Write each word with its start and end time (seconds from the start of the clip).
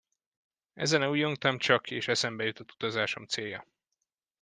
Ezen 0.73 1.03
ujjongtam 1.03 1.57
csak, 1.57 1.91
és 1.91 2.07
eszembe 2.07 2.43
jutott 2.43 2.71
utazásom 2.71 3.25
célja. 3.25 3.65